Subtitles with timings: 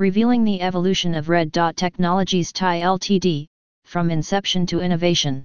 [0.00, 3.44] revealing the evolution of Red Dot Technologies Pty Ltd,
[3.84, 5.44] from inception to innovation.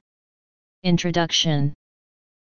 [0.81, 1.73] Introduction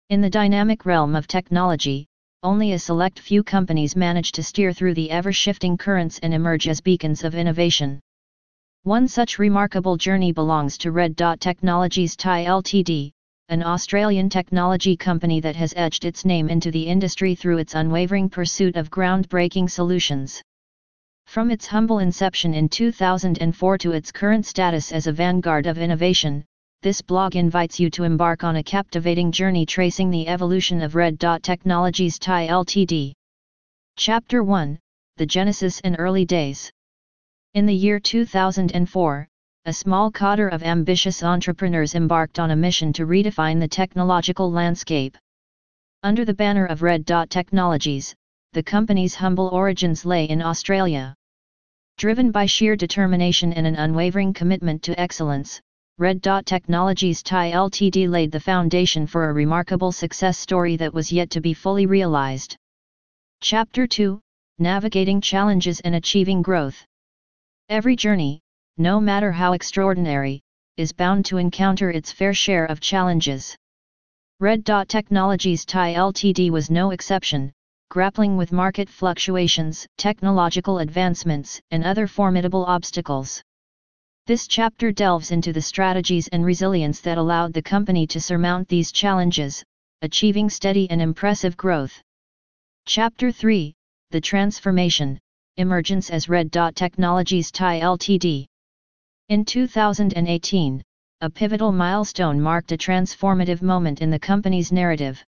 [0.07, 2.07] In the dynamic realm of technology,
[2.43, 6.79] only a select few companies manage to steer through the ever-shifting currents and emerge as
[6.79, 7.99] beacons of innovation.
[8.83, 13.11] One such remarkable journey belongs to Red Dot Technologies Pty Ltd,
[13.49, 18.29] an Australian technology company that has etched its name into the industry through its unwavering
[18.29, 20.41] pursuit of groundbreaking solutions.
[21.27, 26.43] From its humble inception in 2004 to its current status as a vanguard of innovation,
[26.81, 31.19] this blog invites you to embark on a captivating journey tracing the evolution of Red
[31.19, 33.13] Dot Technologies Pty Ltd.
[33.97, 34.79] Chapter 1
[35.17, 36.71] The Genesis and Early Days
[37.53, 39.27] In the year 2004,
[39.65, 45.15] a small cadre of ambitious entrepreneurs embarked on a mission to redefine the technological landscape.
[46.01, 48.15] Under the banner of Red Dot Technologies,
[48.53, 51.13] the company's humble origins lay in Australia.
[51.97, 55.59] Driven by sheer determination and an unwavering commitment to excellence,
[55.97, 61.11] Red Dot Technologies Pty Ltd laid the foundation for a remarkable success story that was
[61.11, 62.55] yet to be fully realized.
[63.41, 64.21] Chapter 2
[64.59, 66.85] Navigating Challenges and Achieving Growth
[67.67, 68.41] Every journey,
[68.77, 70.43] no matter how extraordinary,
[70.77, 73.57] is bound to encounter its fair share of challenges.
[74.39, 77.51] Red Dot Technologies Pty Ltd was no exception,
[77.89, 83.41] grappling with market fluctuations, technological advancements, and other formidable obstacles.
[84.25, 88.91] This chapter delves into the strategies and resilience that allowed the company to surmount these
[88.91, 89.63] challenges,
[90.01, 92.01] achieving steady and impressive growth.
[92.85, 93.73] Chapter 3
[94.11, 95.17] The Transformation
[95.55, 98.45] Emergence as Red Dot Technologies Pty Ltd.
[99.29, 100.83] In 2018,
[101.21, 105.23] a pivotal milestone marked a transformative moment in the company's narrative.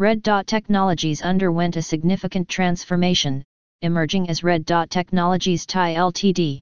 [0.00, 3.42] Red Dot Technologies underwent a significant transformation,
[3.82, 6.60] emerging as Red Dot Technologies Pty Ltd.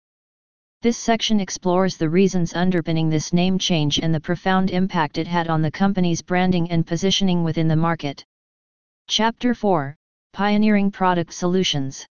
[0.80, 5.48] This section explores the reasons underpinning this name change and the profound impact it had
[5.48, 8.24] on the company's branding and positioning within the market.
[9.06, 9.94] Chapter 4
[10.32, 12.06] Pioneering Product Solutions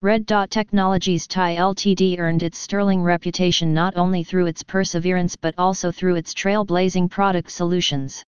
[0.00, 5.54] Red Dot Technologies Pty Ltd earned its sterling reputation not only through its perseverance but
[5.58, 8.24] also through its trailblazing product solutions.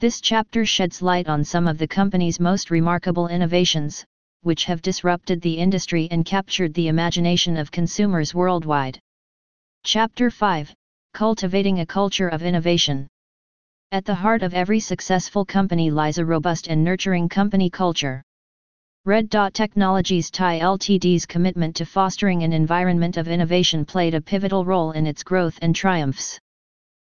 [0.00, 4.02] This chapter sheds light on some of the company's most remarkable innovations,
[4.40, 8.98] which have disrupted the industry and captured the imagination of consumers worldwide.
[9.84, 10.74] Chapter 5
[11.12, 13.08] Cultivating a Culture of Innovation
[13.92, 18.22] At the heart of every successful company lies a robust and nurturing company culture.
[19.04, 24.64] Red Dot Technologies Pty Ltd's commitment to fostering an environment of innovation played a pivotal
[24.64, 26.40] role in its growth and triumphs.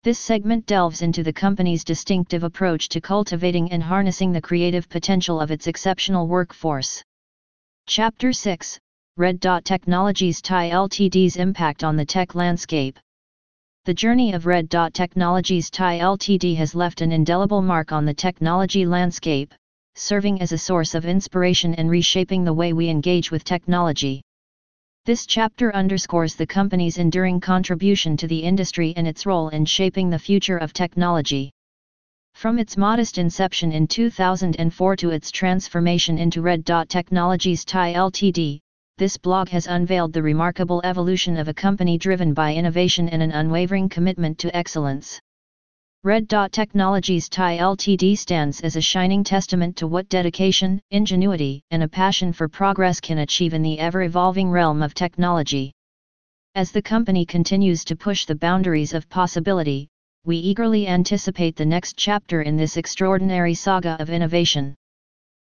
[0.03, 5.38] This segment delves into the company's distinctive approach to cultivating and harnessing the creative potential
[5.38, 7.03] of its exceptional workforce.
[7.87, 8.78] Chapter 6
[9.19, 12.99] Red Dot Technologies Pty Ltd's impact on the tech landscape.
[13.84, 18.15] The journey of Red Dot Technologies Pty Ltd has left an indelible mark on the
[18.15, 19.53] technology landscape,
[19.97, 24.22] serving as a source of inspiration and reshaping the way we engage with technology.
[25.06, 30.11] This chapter underscores the company's enduring contribution to the industry and its role in shaping
[30.11, 31.50] the future of technology.
[32.34, 38.60] From its modest inception in 2004 to its transformation into Red Dot Technologies Pty Ltd,
[38.99, 43.33] this blog has unveiled the remarkable evolution of a company driven by innovation and an
[43.33, 45.19] unwavering commitment to excellence.
[46.03, 51.83] Red Dot Technologies Pty Ltd stands as a shining testament to what dedication, ingenuity, and
[51.83, 55.75] a passion for progress can achieve in the ever-evolving realm of technology.
[56.55, 59.89] As the company continues to push the boundaries of possibility,
[60.25, 64.75] we eagerly anticipate the next chapter in this extraordinary saga of innovation.